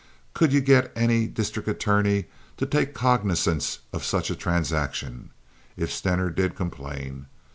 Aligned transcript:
Could 0.33 0.51
you 0.51 0.61
get 0.61 0.91
any 0.95 1.27
district 1.27 1.67
attorney 1.69 2.25
to 2.57 2.65
take 2.65 2.95
cognizance 2.95 3.81
of 3.93 4.03
such 4.03 4.31
a 4.31 4.35
transaction, 4.35 5.29
if 5.77 5.91
Stener 5.93 6.31
did 6.31 6.55
complain? 6.55 7.27